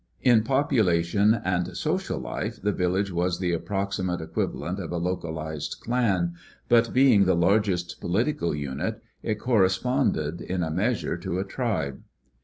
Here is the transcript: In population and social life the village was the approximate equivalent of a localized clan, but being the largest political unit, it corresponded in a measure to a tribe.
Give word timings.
In 0.23 0.43
population 0.43 1.35
and 1.45 1.77
social 1.77 2.17
life 2.19 2.59
the 2.59 2.71
village 2.71 3.11
was 3.11 3.37
the 3.37 3.53
approximate 3.53 4.19
equivalent 4.19 4.79
of 4.79 4.91
a 4.91 4.97
localized 4.97 5.75
clan, 5.79 6.33
but 6.67 6.91
being 6.91 7.25
the 7.25 7.35
largest 7.35 8.01
political 8.01 8.55
unit, 8.55 8.99
it 9.21 9.35
corresponded 9.35 10.41
in 10.41 10.63
a 10.63 10.71
measure 10.71 11.17
to 11.17 11.37
a 11.37 11.43
tribe. 11.43 12.01